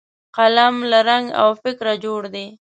[0.35, 2.47] قلم له رنګ او فکره جوړ دی